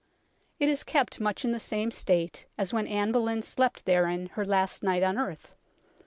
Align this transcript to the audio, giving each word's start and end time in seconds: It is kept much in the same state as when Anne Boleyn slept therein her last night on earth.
It 0.57 0.67
is 0.67 0.83
kept 0.83 1.19
much 1.19 1.45
in 1.45 1.51
the 1.51 1.59
same 1.59 1.91
state 1.91 2.47
as 2.57 2.73
when 2.73 2.87
Anne 2.87 3.11
Boleyn 3.11 3.43
slept 3.43 3.85
therein 3.85 4.29
her 4.33 4.43
last 4.43 4.81
night 4.81 5.03
on 5.03 5.15
earth. 5.19 5.55